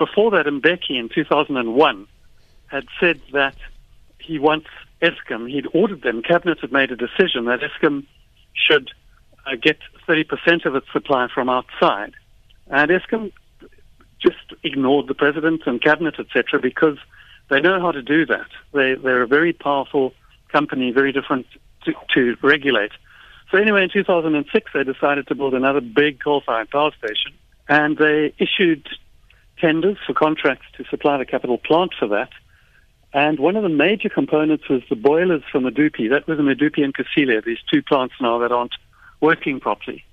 before 0.00 0.30
that, 0.30 0.46
Mbeki 0.46 0.98
in 0.98 1.10
2001 1.14 2.06
had 2.68 2.86
said 2.98 3.20
that 3.34 3.54
he 4.18 4.38
wants 4.38 4.68
Eskom, 5.02 5.48
he'd 5.48 5.66
ordered 5.74 6.02
them, 6.02 6.22
Cabinet 6.22 6.58
had 6.60 6.72
made 6.72 6.90
a 6.90 6.96
decision 6.96 7.44
that 7.44 7.60
Eskom 7.60 8.06
should 8.54 8.90
uh, 9.46 9.56
get 9.60 9.78
30% 10.08 10.64
of 10.64 10.74
its 10.74 10.86
supply 10.90 11.28
from 11.32 11.50
outside. 11.50 12.14
And 12.68 12.90
Eskom 12.90 13.30
just 14.22 14.38
ignored 14.62 15.06
the 15.06 15.14
President 15.14 15.62
and 15.66 15.82
Cabinet, 15.82 16.14
etc., 16.18 16.58
because 16.60 16.96
they 17.50 17.60
know 17.60 17.78
how 17.78 17.92
to 17.92 18.02
do 18.02 18.24
that. 18.24 18.48
They, 18.72 18.94
they're 18.94 19.22
a 19.22 19.26
very 19.26 19.52
powerful 19.52 20.14
company, 20.50 20.92
very 20.92 21.12
different 21.12 21.46
to, 21.84 21.92
to 22.14 22.36
regulate. 22.42 22.92
So 23.50 23.58
anyway, 23.58 23.82
in 23.82 23.90
2006, 23.90 24.70
they 24.72 24.84
decided 24.84 25.26
to 25.28 25.34
build 25.34 25.52
another 25.52 25.82
big 25.82 26.22
coal-fired 26.24 26.70
power 26.70 26.92
station, 26.96 27.32
and 27.68 27.98
they 27.98 28.32
issued 28.38 28.88
tenders 29.60 29.98
for 30.06 30.14
contracts 30.14 30.66
to 30.76 30.84
supply 30.84 31.18
the 31.18 31.26
capital 31.26 31.58
plant 31.58 31.92
for 31.98 32.08
that. 32.08 32.30
And 33.12 33.40
one 33.40 33.56
of 33.56 33.62
the 33.62 33.68
major 33.68 34.08
components 34.08 34.68
was 34.68 34.82
the 34.88 34.96
boilers 34.96 35.42
for 35.50 35.60
Medupi. 35.60 36.08
That 36.10 36.28
was 36.28 36.38
a 36.38 36.42
Medupi 36.42 36.84
and 36.84 36.94
Kusile, 36.94 37.44
these 37.44 37.58
two 37.72 37.82
plants 37.82 38.14
now 38.20 38.38
that 38.38 38.52
aren't 38.52 38.74
working 39.20 39.58
properly. 39.60 40.04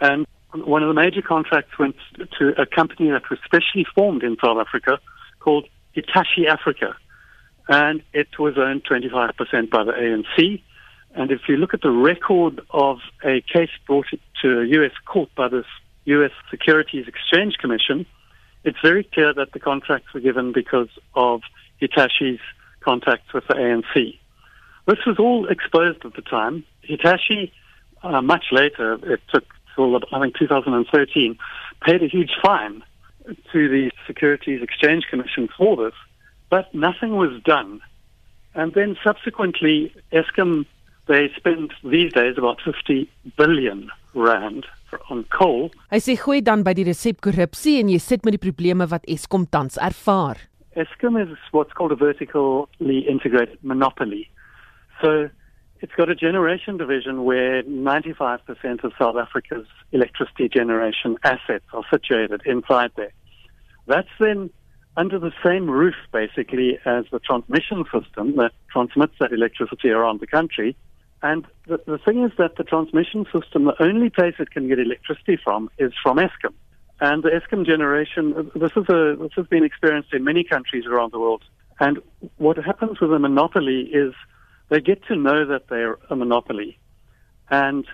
And 0.00 0.26
one 0.52 0.82
of 0.82 0.88
the 0.88 0.94
major 0.94 1.20
contracts 1.20 1.78
went 1.78 1.96
to 2.38 2.60
a 2.60 2.64
company 2.64 3.10
that 3.10 3.28
was 3.28 3.38
specially 3.44 3.84
formed 3.94 4.22
in 4.22 4.36
South 4.42 4.58
Africa 4.58 5.00
called 5.40 5.68
Hitachi 5.92 6.46
Africa. 6.46 6.96
And 7.68 8.02
it 8.12 8.38
was 8.38 8.56
owned 8.56 8.84
25% 8.84 9.70
by 9.70 9.84
the 9.84 9.92
ANC. 9.92 10.62
And 11.14 11.30
if 11.32 11.40
you 11.48 11.56
look 11.56 11.74
at 11.74 11.82
the 11.82 11.90
record 11.90 12.60
of 12.70 12.98
a 13.24 13.42
case 13.52 13.70
brought 13.86 14.06
to 14.42 14.60
a 14.60 14.64
U.S. 14.64 14.92
court 15.04 15.28
by 15.34 15.48
the 15.48 15.64
U.S. 16.04 16.30
Securities 16.50 17.06
Exchange 17.08 17.56
Commission, 17.58 18.06
it's 18.68 18.80
very 18.82 19.02
clear 19.02 19.32
that 19.32 19.52
the 19.52 19.58
contracts 19.58 20.12
were 20.12 20.20
given 20.20 20.52
because 20.52 20.90
of 21.14 21.40
Hitachi's 21.80 22.40
contacts 22.80 23.32
with 23.32 23.46
the 23.48 23.54
ANC. 23.54 24.18
This 24.86 24.98
was 25.06 25.18
all 25.18 25.48
exposed 25.48 26.04
at 26.04 26.14
the 26.14 26.20
time. 26.22 26.64
Hitachi, 26.82 27.50
uh, 28.02 28.20
much 28.20 28.46
later, 28.52 28.98
it 29.10 29.20
took 29.32 29.44
till 29.74 29.96
I 30.12 30.20
think 30.20 30.36
2013, 30.36 31.38
paid 31.80 32.02
a 32.02 32.08
huge 32.08 32.32
fine 32.42 32.82
to 33.52 33.68
the 33.68 33.90
Securities 34.06 34.62
Exchange 34.62 35.06
Commission 35.08 35.48
for 35.56 35.76
this, 35.76 35.94
but 36.50 36.74
nothing 36.74 37.16
was 37.16 37.40
done. 37.44 37.80
And 38.54 38.74
then 38.74 38.98
subsequently, 39.02 39.94
Eskom, 40.12 40.66
they 41.06 41.30
spend 41.36 41.72
these 41.82 42.12
days 42.12 42.36
about 42.36 42.60
50 42.62 43.10
billion 43.38 43.90
rand 44.12 44.66
on 45.10 45.24
coal. 45.34 45.70
Hy 45.92 46.00
sê 46.02 46.16
gooi 46.18 46.42
dan 46.44 46.64
by 46.66 46.74
die 46.76 46.86
resep 46.88 47.20
korrupsie 47.24 47.78
en 47.80 47.90
jy 47.92 47.98
sit 48.02 48.24
met 48.26 48.36
die 48.36 48.42
probleme 48.42 48.88
wat 48.90 49.06
Eskom 49.08 49.46
tans 49.50 49.78
ervaar. 49.82 50.40
Eskom 50.76 51.18
is 51.20 51.32
what's 51.52 51.72
called 51.72 51.92
a 51.92 51.98
vertically 51.98 53.00
integrated 53.08 53.58
monopoly. 53.62 54.28
So 55.02 55.28
it's 55.80 55.94
got 55.96 56.08
a 56.10 56.14
generation 56.14 56.76
division 56.76 57.24
where 57.24 57.62
95% 57.62 58.84
of 58.84 58.92
South 58.98 59.16
Africa's 59.16 59.66
electricity 59.92 60.48
generation 60.48 61.16
assets 61.24 61.64
are 61.72 61.84
situated 61.90 62.42
inside 62.46 62.90
there. 62.96 63.12
That's 63.86 64.08
then 64.18 64.50
under 64.96 65.18
the 65.18 65.32
same 65.44 65.70
roof, 65.70 65.94
basically, 66.12 66.78
as 66.84 67.04
the 67.12 67.20
transmission 67.20 67.84
system 67.92 68.36
that 68.36 68.52
transmits 68.70 69.14
that 69.20 69.32
electricity 69.32 69.90
around 69.90 70.20
the 70.20 70.26
country. 70.26 70.76
And 71.22 71.46
the, 71.66 71.80
the 71.86 71.98
thing 71.98 72.24
is 72.24 72.32
that 72.38 72.56
the 72.56 72.64
transmission 72.64 73.26
system, 73.32 73.64
the 73.64 73.82
only 73.82 74.10
place 74.10 74.34
it 74.38 74.50
can 74.50 74.68
get 74.68 74.78
electricity 74.78 75.38
from 75.42 75.70
is 75.78 75.92
from 76.02 76.18
Eskom. 76.18 76.54
And 77.00 77.22
the 77.22 77.30
Eskom 77.30 77.64
generation, 77.64 78.50
this 78.54 78.72
is 78.76 78.88
a 78.88 79.16
this 79.20 79.32
has 79.36 79.46
been 79.46 79.64
experienced 79.64 80.12
in 80.12 80.24
many 80.24 80.44
countries 80.44 80.84
around 80.86 81.12
the 81.12 81.18
world. 81.18 81.42
And 81.80 81.98
what 82.38 82.56
happens 82.56 83.00
with 83.00 83.12
a 83.12 83.18
monopoly 83.18 83.82
is 83.92 84.14
they 84.68 84.80
get 84.80 85.04
to 85.06 85.16
know 85.16 85.46
that 85.46 85.68
they're 85.68 85.98
a 86.10 86.16
monopoly. 86.16 86.78
And 87.50 87.86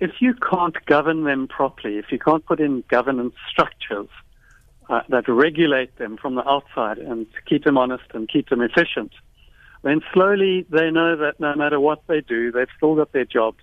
if 0.00 0.12
you 0.20 0.34
can't 0.34 0.76
govern 0.86 1.24
them 1.24 1.48
properly, 1.48 1.98
if 1.98 2.06
you 2.10 2.18
can't 2.18 2.44
put 2.44 2.60
in 2.60 2.84
governance 2.88 3.34
structures 3.50 4.08
uh, 4.88 5.00
that 5.08 5.28
regulate 5.28 5.96
them 5.98 6.16
from 6.16 6.34
the 6.36 6.48
outside 6.48 6.98
and 6.98 7.26
keep 7.46 7.64
them 7.64 7.78
honest 7.78 8.04
and 8.14 8.28
keep 8.28 8.48
them 8.48 8.60
efficient, 8.60 9.12
then 9.82 10.00
slowly 10.12 10.66
they 10.70 10.90
know 10.90 11.16
that 11.16 11.40
no 11.40 11.54
matter 11.54 11.80
what 11.80 12.02
they 12.06 12.20
do, 12.20 12.52
they've 12.52 12.74
still 12.76 12.94
got 12.94 13.12
their 13.12 13.24
jobs, 13.24 13.62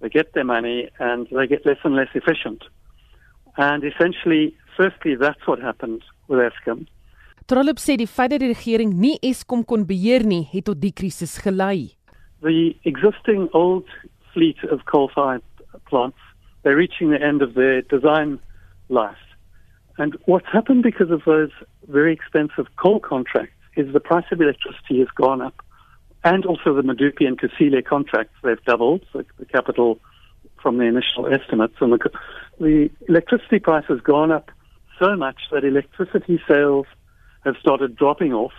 they 0.00 0.08
get 0.08 0.34
their 0.34 0.44
money, 0.44 0.88
and 0.98 1.28
they 1.30 1.46
get 1.46 1.64
less 1.64 1.78
and 1.84 1.94
less 1.94 2.08
efficient. 2.14 2.64
And 3.56 3.84
essentially, 3.84 4.56
firstly, 4.76 5.14
that's 5.14 5.46
what 5.46 5.60
happened 5.60 6.02
with 6.28 6.40
Eskom. 6.40 6.86
Trollop 7.46 7.78
sê 7.82 7.96
die 7.98 8.06
feit 8.06 8.30
dat 8.32 8.40
die 8.40 8.52
regering 8.52 8.94
nie 8.98 9.18
Eskom 9.22 9.64
kon 9.66 9.84
beheer 9.86 10.24
nie, 10.26 10.44
het 10.52 10.66
tot 10.70 10.80
die 10.80 10.92
krisis 10.94 11.36
gelei. 11.42 11.92
The 12.42 12.74
existing 12.88 13.48
old 13.52 13.86
fleet 14.32 14.62
of 14.70 14.84
coal-fired 14.90 15.42
plants, 15.90 16.18
they're 16.62 16.78
reaching 16.78 17.10
the 17.10 17.20
end 17.22 17.42
of 17.42 17.54
their 17.54 17.82
design 17.82 18.38
life. 18.88 19.20
And 19.98 20.16
what's 20.24 20.46
happened 20.50 20.82
because 20.82 21.10
of 21.10 21.22
those 21.26 21.50
very 21.88 22.12
expensive 22.12 22.66
coal 22.76 22.98
contracts 23.00 23.61
is 23.76 23.92
the 23.92 24.00
price 24.00 24.24
of 24.32 24.40
electricity 24.40 24.98
has 25.00 25.08
gone 25.14 25.40
up. 25.40 25.62
And 26.24 26.46
also 26.46 26.74
the 26.74 26.82
Medupi 26.82 27.26
and 27.26 27.38
Kusile 27.40 27.84
contracts, 27.84 28.34
they've 28.44 28.64
doubled, 28.64 29.04
so 29.12 29.24
the 29.38 29.44
capital 29.44 29.98
from 30.62 30.78
the 30.78 30.84
initial 30.84 31.26
estimates. 31.26 31.74
And 31.80 31.92
the, 31.92 32.10
the 32.60 32.90
electricity 33.08 33.58
price 33.58 33.84
has 33.88 34.00
gone 34.00 34.30
up 34.30 34.50
so 35.00 35.16
much 35.16 35.40
that 35.50 35.64
electricity 35.64 36.40
sales 36.46 36.86
have 37.44 37.56
started 37.60 37.96
dropping 37.96 38.32
off, 38.32 38.52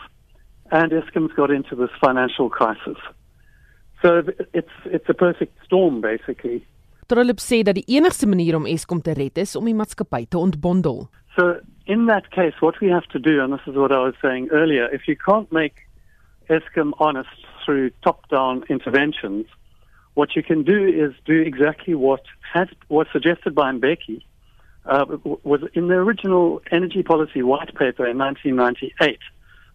and 0.72 0.92
Eskom's 0.92 1.34
got 1.34 1.52
into 1.52 1.76
this 1.76 1.90
financial 2.02 2.50
crisis. 2.50 2.98
So 4.02 4.24
it's 4.54 4.76
it's 4.86 5.08
a 5.08 5.14
perfect 5.14 5.58
storm 5.66 6.02
basically. 6.02 6.66
Trollop 7.08 7.40
sê 7.40 7.62
dat 7.64 7.76
die 7.76 7.96
enigste 7.96 8.28
manier 8.28 8.58
om 8.58 8.66
Eskom 8.68 9.02
te 9.02 9.14
red 9.16 9.38
is 9.40 9.56
om 9.56 9.66
die 9.68 9.76
maatskappy 9.76 10.26
te 10.28 10.40
ontbondel. 10.40 11.06
So 11.38 11.56
in 11.86 12.06
that 12.08 12.32
case 12.32 12.54
what 12.60 12.80
we 12.82 12.90
have 12.90 13.06
to 13.08 13.20
do 13.20 13.42
and 13.42 13.54
this 13.54 13.62
is 13.68 13.76
what 13.76 13.92
I 13.92 14.00
was 14.00 14.16
saying 14.22 14.50
earlier 14.52 14.88
if 14.94 15.08
you 15.08 15.16
can't 15.16 15.52
make 15.52 15.76
Eskom 16.50 16.92
honest 17.00 17.30
through 17.66 17.92
top-down 18.04 18.64
interventions 18.70 19.46
what 20.14 20.36
you 20.36 20.44
can 20.44 20.64
do 20.64 20.86
is 20.88 21.14
do 21.26 21.42
exactly 21.42 21.96
what 21.96 22.22
has 22.54 22.68
was 22.90 23.08
suggested 23.12 23.56
by 23.56 23.72
Mbeki 23.72 24.22
uh, 24.86 25.06
was 25.44 25.62
in 25.74 25.88
the 25.88 25.96
original 25.96 26.62
energy 26.72 27.04
policy 27.04 27.42
white 27.42 27.74
paper 27.76 28.06
in 28.06 28.18
1998, 28.18 29.18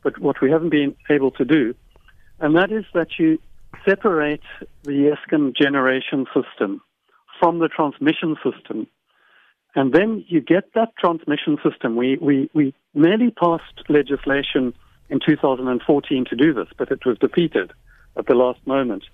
but 0.03 0.19
what 0.19 0.41
we 0.41 0.51
haven't 0.51 0.71
been 0.71 0.95
able 1.09 1.31
to 1.33 1.45
do, 1.45 1.75
and 2.41 2.55
that 2.57 2.71
is 2.71 2.85
that 2.95 3.19
you 3.19 3.39
separate 3.87 4.43
the 4.85 5.17
Eskom 5.17 5.57
generation 5.57 6.27
system 6.35 6.81
from 7.41 7.59
the 7.59 7.69
transmission 7.69 8.37
system. 8.45 8.87
And 9.75 9.93
then 9.93 10.25
you 10.29 10.41
get 10.41 10.73
that 10.75 10.97
transmission 10.99 11.59
system. 11.62 11.97
We, 11.97 12.17
we, 12.17 12.51
we 12.55 12.75
nearly 12.95 13.31
passed 13.31 13.89
legislation 13.89 14.75
in 15.11 15.21
2014 15.25 16.25
to 16.27 16.37
do 16.37 16.53
this, 16.53 16.69
but 16.77 16.91
it 16.91 17.05
was 17.06 17.19
defeated 17.19 17.73
at 18.17 18.27
the 18.27 18.34
last 18.34 18.67
moment 18.67 19.05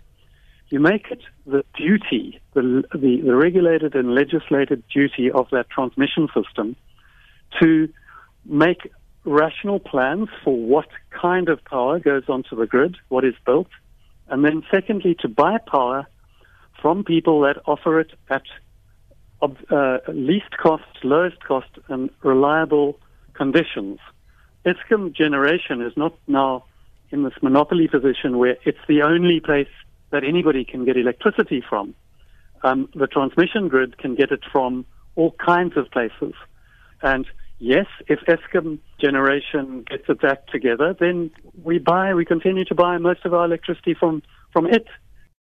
you 0.75 0.81
make 0.81 1.11
it 1.11 1.21
the 1.47 1.65
duty, 1.77 2.41
the, 2.55 2.83
the, 2.93 3.21
the 3.21 3.37
regulated 3.37 3.95
and 3.95 4.15
legislated 4.15 4.83
duty 4.93 5.31
of 5.31 5.47
that 5.51 5.69
transmission 5.71 6.29
system 6.35 6.75
to 7.61 7.89
make 8.45 8.91
rational 9.25 9.79
plans 9.79 10.29
for 10.43 10.57
what 10.57 10.89
kind 11.11 11.49
of 11.49 11.65
power 11.65 11.99
goes 11.99 12.25
onto 12.29 12.57
the 12.57 12.67
grid, 12.67 12.97
what 13.09 13.25
is 13.25 13.35
built, 13.47 13.69
and 14.29 14.45
then 14.45 14.63
secondly, 14.71 15.15
to 15.21 15.29
buy 15.29 15.59
power 15.59 16.07
from 16.81 17.05
people 17.05 17.41
that 17.43 17.59
offer 17.67 18.01
it 18.01 18.13
at 18.29 18.43
uh, 19.71 19.99
least 20.09 20.57
cost, 20.57 20.85
lowest 21.03 21.43
cost, 21.45 21.71
and 21.89 22.11
reliable 22.23 22.99
conditions. 23.35 23.99
Eskom 24.65 25.15
generation 25.15 25.83
is 25.83 25.93
not 25.97 26.15
now 26.27 26.65
in 27.11 27.23
this 27.23 27.35
monopoly 27.43 27.89
position 27.89 28.39
where 28.39 28.57
it's 28.65 28.79
the 28.89 29.03
only 29.03 29.41
place 29.41 29.69
that 30.11 30.25
anybody 30.25 30.65
can 30.65 30.85
get 30.85 30.97
electricity 30.97 31.63
from. 31.69 31.95
Um, 32.63 32.89
the 32.95 33.07
transmission 33.07 33.69
grid 33.69 33.99
can 33.99 34.15
get 34.15 34.31
it 34.31 34.41
from 34.51 34.87
all 35.17 35.33
kinds 35.33 35.77
of 35.77 35.91
places. 35.91 36.35
And 37.03 37.27
yes, 37.59 37.87
if 38.09 38.21
Eskom 38.21 38.79
generation 38.99 39.85
gets 39.89 40.05
its 40.09 40.25
act 40.25 40.51
together, 40.51 40.97
then 40.99 41.31
we 41.63 41.79
buy, 41.79 42.15
we 42.15 42.25
continue 42.25 42.65
to 42.65 42.75
buy 42.75 42.97
most 42.99 43.25
of 43.25 43.35
our 43.35 43.45
electricity 43.45 43.95
from, 43.95 44.23
from 44.53 44.67
it. 44.67 44.87